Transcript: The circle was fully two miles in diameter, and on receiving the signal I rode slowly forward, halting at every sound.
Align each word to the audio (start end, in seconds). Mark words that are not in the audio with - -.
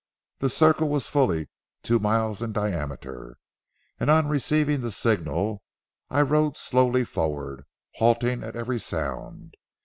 The 0.39 0.49
circle 0.49 0.89
was 0.89 1.07
fully 1.07 1.47
two 1.83 1.99
miles 1.99 2.41
in 2.41 2.53
diameter, 2.53 3.37
and 3.99 4.09
on 4.09 4.27
receiving 4.27 4.81
the 4.81 4.89
signal 4.89 5.61
I 6.09 6.21
rode 6.23 6.57
slowly 6.57 7.03
forward, 7.03 7.65
halting 7.97 8.41
at 8.41 8.55
every 8.55 8.79
sound. 8.79 9.53